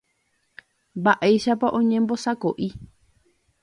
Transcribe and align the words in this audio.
Mba'éichapa 1.01 1.67
oñembosako'i. 1.79 2.67